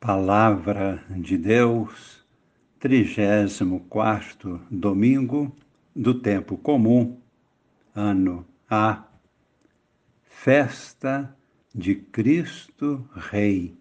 [0.00, 2.24] Palavra de Deus,
[2.78, 5.52] 34 domingo
[5.94, 7.20] do tempo comum,
[7.92, 9.02] ano A.
[10.22, 11.36] Festa
[11.74, 13.76] de Cristo Rei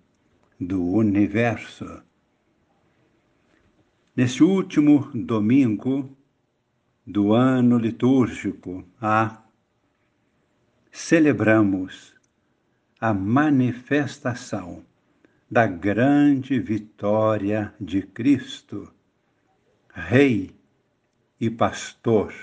[0.60, 2.02] do Universo.
[4.16, 6.18] Neste último domingo
[7.06, 9.44] do ano litúrgico A,
[10.92, 12.16] celebramos
[13.00, 14.87] a manifestação
[15.50, 18.92] da grande vitória de Cristo,
[19.90, 20.54] Rei
[21.40, 22.34] e Pastor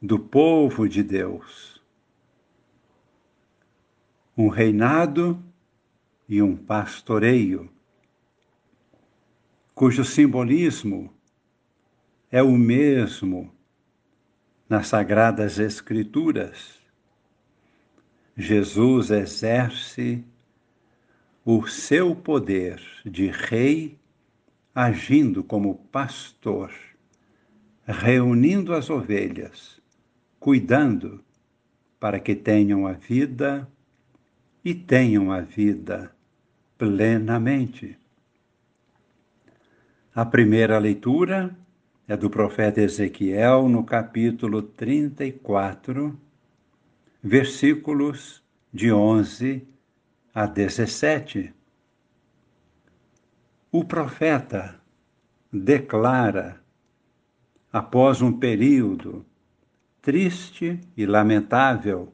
[0.00, 1.82] do povo de Deus.
[4.36, 5.42] Um reinado
[6.28, 7.70] e um pastoreio,
[9.74, 11.12] cujo simbolismo
[12.30, 13.52] é o mesmo
[14.68, 16.80] nas Sagradas Escrituras.
[18.36, 20.24] Jesus exerce
[21.48, 23.96] o seu poder de rei
[24.74, 26.72] agindo como pastor,
[27.86, 29.80] reunindo as ovelhas,
[30.40, 31.24] cuidando
[32.00, 33.70] para que tenham a vida
[34.64, 36.12] e tenham a vida
[36.76, 37.96] plenamente.
[40.12, 41.56] A primeira leitura
[42.08, 46.18] é do profeta Ezequiel, no capítulo 34,
[47.22, 48.42] versículos
[48.74, 49.75] de 11
[50.36, 51.50] a 17.
[53.72, 54.78] O profeta
[55.50, 56.60] declara,
[57.72, 59.24] após um período
[60.02, 62.12] triste e lamentável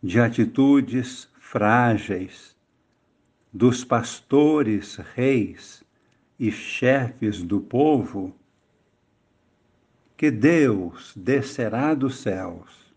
[0.00, 2.56] de atitudes frágeis
[3.52, 5.82] dos pastores, reis
[6.38, 8.32] e chefes do povo,
[10.16, 12.94] que Deus descerá dos céus,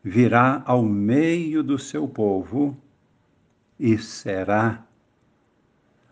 [0.00, 2.83] virá ao meio do seu povo
[3.78, 4.84] e será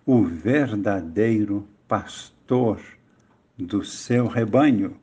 [0.05, 2.81] o verdadeiro pastor
[3.57, 4.97] do seu rebanho.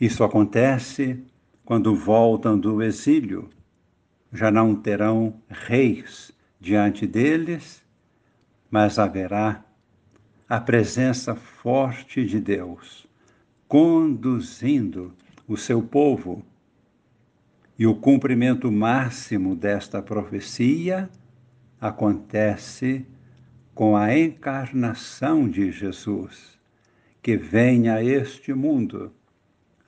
[0.00, 1.22] Isso acontece
[1.64, 3.48] quando voltam do exílio.
[4.32, 7.82] Já não terão reis diante deles,
[8.70, 9.64] mas haverá
[10.48, 13.06] a presença forte de Deus
[13.72, 15.14] conduzindo
[15.48, 16.44] o seu povo
[17.78, 21.08] e o cumprimento máximo desta profecia
[21.80, 23.06] acontece
[23.74, 26.58] com a encarnação de Jesus,
[27.22, 29.12] que vem a este mundo,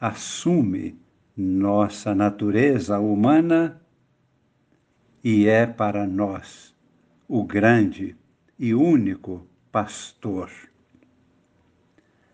[0.01, 0.99] assume
[1.37, 3.81] nossa natureza humana
[5.23, 6.75] e é para nós
[7.29, 8.17] o grande
[8.59, 10.51] e único pastor.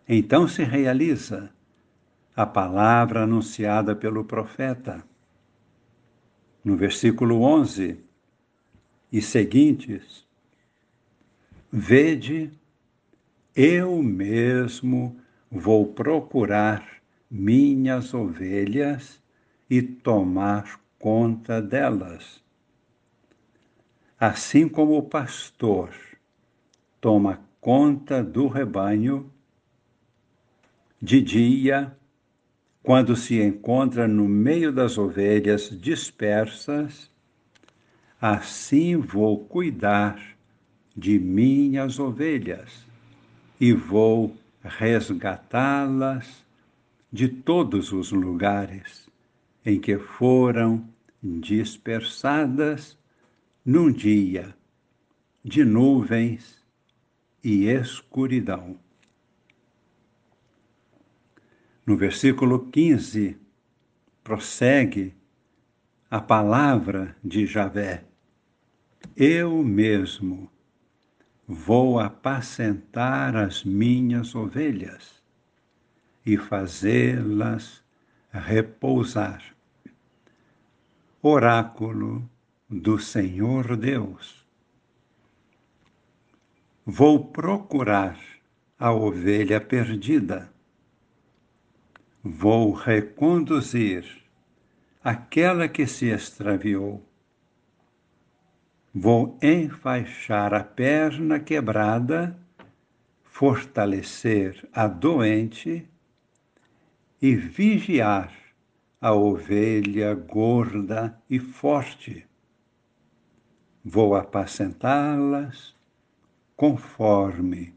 [0.08, 1.50] Então se realiza
[2.34, 5.04] a palavra anunciada pelo profeta
[6.64, 7.98] no versículo 11
[9.12, 10.26] e seguintes:
[11.72, 12.50] Vede,
[13.54, 15.16] eu mesmo
[15.50, 17.00] vou procurar
[17.30, 19.20] minhas ovelhas
[19.68, 22.42] e tomar conta delas.
[24.18, 25.94] Assim como o pastor
[27.00, 29.30] toma conta do rebanho,
[31.00, 31.96] de dia
[32.82, 37.10] quando se encontra no meio das ovelhas dispersas,
[38.20, 40.20] assim vou cuidar
[40.96, 42.86] de minhas ovelhas
[43.60, 46.44] e vou resgatá-las
[47.12, 49.08] de todos os lugares
[49.64, 50.84] em que foram
[51.22, 52.96] dispersadas
[53.64, 54.54] num dia
[55.44, 56.62] de nuvens
[57.42, 58.78] e escuridão.
[61.86, 63.36] No versículo 15,
[64.22, 65.14] prossegue
[66.10, 68.04] a palavra de Javé:
[69.16, 70.50] Eu mesmo
[71.46, 75.20] vou apacentar as minhas ovelhas
[76.24, 77.82] e fazê-las
[78.30, 79.42] repousar.
[81.22, 82.28] Oráculo
[82.68, 84.46] do Senhor Deus.
[86.86, 88.18] Vou procurar
[88.78, 90.49] a ovelha perdida
[92.22, 94.04] vou reconduzir
[95.02, 97.02] aquela que se extraviou.
[98.94, 102.38] Vou enfaixar a perna quebrada,
[103.24, 105.88] fortalecer a doente
[107.22, 108.32] e vigiar
[109.00, 112.26] a ovelha gorda e forte.
[113.82, 115.74] Vou apacentá-las
[116.54, 117.74] conforme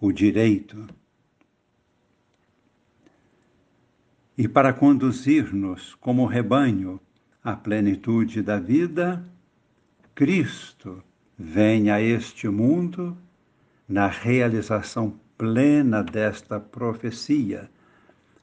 [0.00, 0.86] o direito.
[4.38, 7.00] E para conduzir-nos como rebanho
[7.42, 9.28] a plenitude da vida,
[10.14, 11.02] Cristo
[11.36, 13.18] vem a este mundo
[13.88, 17.68] na realização plena desta profecia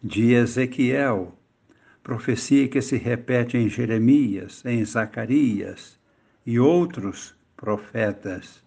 [0.03, 1.33] de Ezequiel,
[2.03, 5.97] profecia que se repete em Jeremias, em Zacarias
[6.45, 8.62] e outros profetas.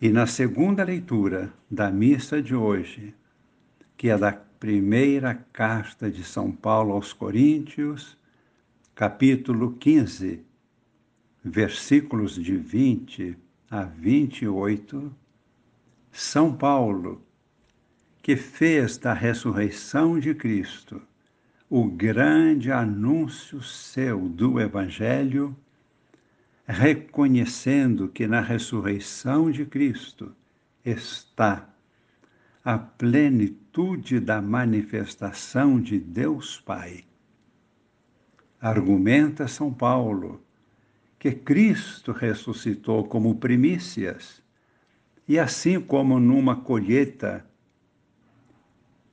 [0.00, 3.14] E na segunda leitura da missa de hoje,
[3.96, 8.18] que é da primeira carta de São Paulo aos Coríntios,
[8.94, 10.42] capítulo 15,
[11.44, 13.38] versículos de 20
[13.70, 15.14] a 28,
[16.10, 17.22] São Paulo,
[18.20, 21.00] que fez da ressurreição de Cristo
[21.70, 25.54] o grande anúncio seu do Evangelho,
[26.66, 30.34] reconhecendo que na ressurreição de Cristo
[30.84, 31.68] está
[32.68, 37.02] a plenitude da manifestação de Deus Pai.
[38.60, 40.44] Argumenta São Paulo
[41.18, 44.42] que Cristo ressuscitou como primícias,
[45.26, 47.42] e assim como numa colheita,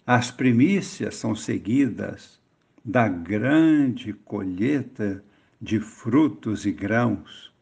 [0.05, 2.41] as primícias são seguidas
[2.83, 5.23] da grande colheita
[5.61, 7.53] de frutos e grãos,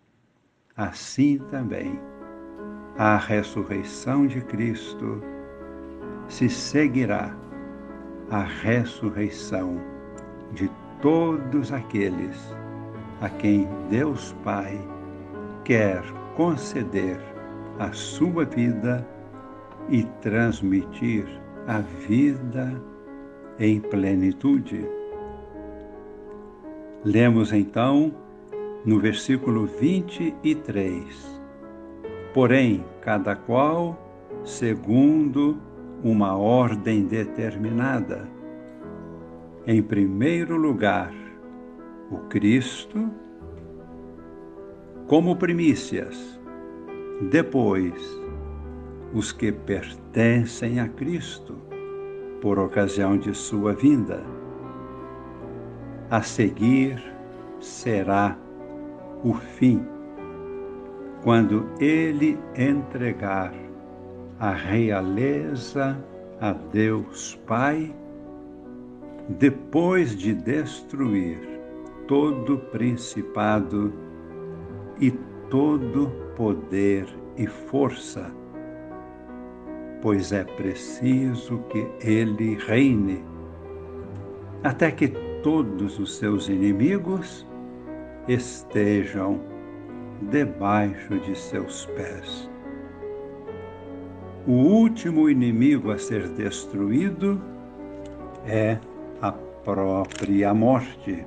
[0.75, 1.99] assim também
[2.97, 5.32] a ressurreição de Cristo
[6.27, 7.35] se seguirá
[8.29, 9.77] a ressurreição
[10.53, 10.69] de
[11.01, 12.55] todos aqueles
[13.21, 14.79] a quem Deus Pai
[15.63, 16.03] quer
[16.35, 17.19] conceder
[17.79, 19.05] a sua vida
[19.89, 21.25] e transmitir
[21.67, 22.81] a vida
[23.59, 24.85] em plenitude.
[27.03, 28.13] Lemos então
[28.85, 31.41] no versículo 23.
[32.33, 33.97] Porém, cada qual
[34.43, 35.57] segundo
[36.03, 38.27] uma ordem determinada.
[39.65, 41.13] Em primeiro lugar,
[42.11, 43.09] o Cristo
[45.07, 46.39] como primícias,
[47.29, 47.93] depois
[49.13, 51.55] os que pertencem a Cristo
[52.41, 54.23] por ocasião de sua vinda.
[56.09, 57.01] A seguir
[57.59, 58.37] será
[59.23, 59.85] o fim,
[61.21, 63.53] quando ele entregar
[64.43, 65.97] a realeza
[66.41, 67.95] a Deus Pai,
[69.39, 71.39] depois de destruir
[72.09, 73.93] todo principado
[74.99, 75.11] e
[75.49, 77.07] todo poder
[77.37, 78.29] e força,
[80.01, 83.23] pois é preciso que ele reine,
[84.61, 85.07] até que
[85.41, 87.47] todos os seus inimigos
[88.27, 89.39] estejam
[90.29, 92.52] debaixo de seus pés.
[94.45, 97.41] O último inimigo a ser destruído
[98.45, 98.77] é
[99.21, 101.25] a própria morte.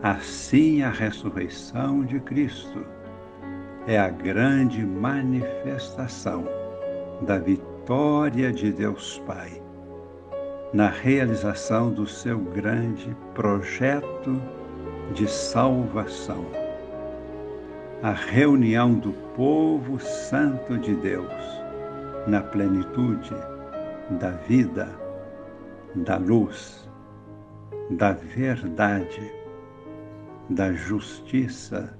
[0.00, 2.86] Assim, a ressurreição de Cristo
[3.88, 6.44] é a grande manifestação
[7.22, 9.60] da vitória de Deus Pai
[10.72, 14.40] na realização do seu grande projeto
[15.12, 16.65] de salvação.
[18.06, 21.34] A reunião do povo santo de Deus
[22.28, 23.34] na plenitude
[24.20, 24.88] da vida,
[25.92, 26.88] da luz,
[27.90, 29.28] da verdade
[30.48, 31.98] da justiça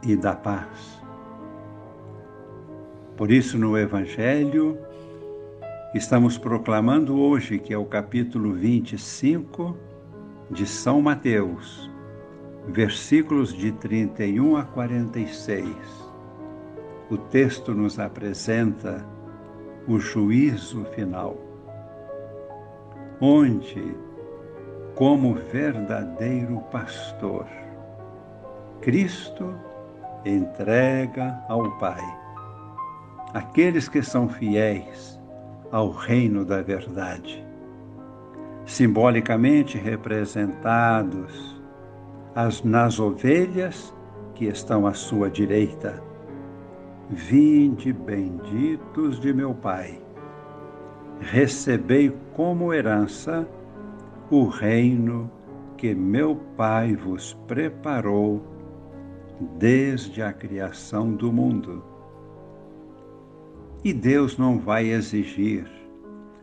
[0.00, 1.02] e da paz.
[3.16, 4.78] Por isso, no Evangelho,
[5.92, 9.76] estamos proclamando hoje, que é o capítulo 25
[10.52, 11.91] de São Mateus,
[12.68, 15.66] versículos de 31 a 46.
[17.10, 19.04] O texto nos apresenta
[19.86, 21.36] o juízo final,
[23.20, 23.96] onde
[24.94, 27.46] como verdadeiro pastor.
[28.80, 29.54] Cristo
[30.24, 32.02] entrega ao Pai
[33.34, 35.18] aqueles que são fiéis
[35.70, 37.44] ao reino da verdade,
[38.66, 41.61] simbolicamente representados
[42.34, 43.94] as, nas ovelhas
[44.34, 46.02] que estão à sua direita.
[47.10, 50.00] Vinde benditos de meu Pai,
[51.20, 53.46] recebei como herança
[54.30, 55.30] o reino
[55.76, 58.42] que meu Pai vos preparou
[59.58, 61.84] desde a criação do mundo.
[63.84, 65.70] E Deus não vai exigir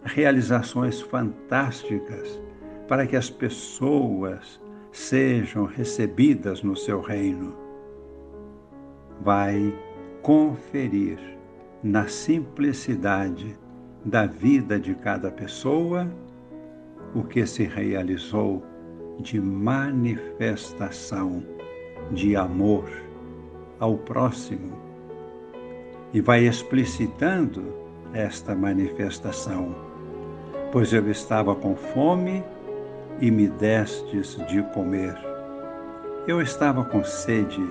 [0.04, 2.40] realizações fantásticas
[2.88, 4.60] para que as pessoas
[4.92, 7.56] sejam recebidas no seu reino.
[9.22, 9.74] Vai
[10.22, 11.20] conferir
[11.84, 13.58] na simplicidade
[14.04, 16.10] da vida de cada pessoa
[17.14, 18.64] o que se realizou
[19.20, 21.44] de manifestação
[22.12, 22.90] de amor
[23.80, 24.78] ao próximo
[26.14, 27.74] e vai explicitando
[28.14, 29.76] esta manifestação.
[30.72, 32.44] Pois eu estava com fome
[33.22, 35.16] e me destes de comer.
[36.28, 37.68] Eu estava com sede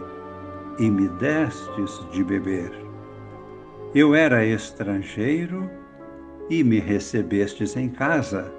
[0.79, 2.73] e me destes de beber.
[3.95, 5.71] Eu era estrangeiro
[6.51, 8.53] e me recebestes em casa.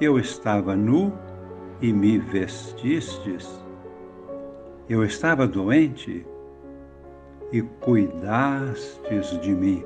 [0.00, 1.12] Eu estava nu
[1.80, 3.58] e me vestistes.
[4.88, 6.26] Eu estava doente
[7.52, 9.84] e cuidastes de mim.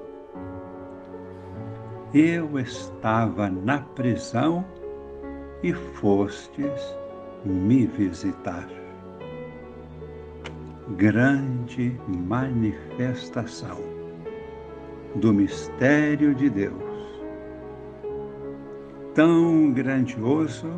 [2.13, 4.65] Eu estava na prisão
[5.63, 6.97] e fostes
[7.45, 8.69] me visitar.
[10.97, 13.79] Grande manifestação
[15.17, 17.23] do mistério de Deus,
[19.15, 20.69] tão grandioso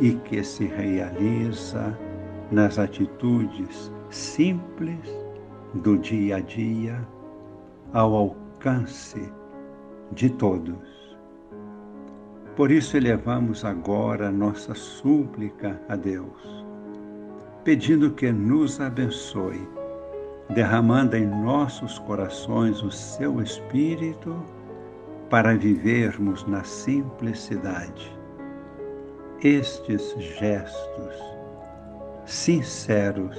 [0.00, 1.96] e que se realiza
[2.50, 4.98] nas atitudes simples
[5.74, 7.06] do dia a dia
[7.92, 9.32] ao alcance
[10.12, 11.01] de todos.
[12.56, 16.64] Por isso elevamos agora nossa súplica a Deus,
[17.64, 19.66] pedindo que nos abençoe,
[20.50, 24.36] derramando em nossos corações o seu Espírito
[25.30, 28.14] para vivermos na simplicidade.
[29.42, 31.32] Estes gestos
[32.26, 33.38] sinceros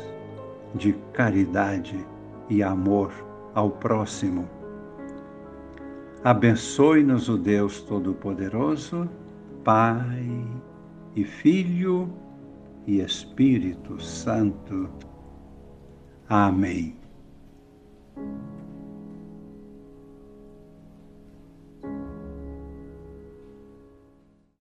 [0.75, 2.05] de caridade
[2.50, 3.12] e amor
[3.53, 4.48] ao próximo.
[6.24, 9.10] Abençoe-nos o Deus Todo-Poderoso,
[9.62, 10.25] Pai
[11.18, 12.10] e Filho
[12.88, 14.89] e Espírito Santo.
[16.30, 16.96] Amém.